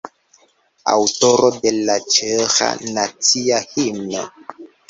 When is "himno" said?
3.75-4.29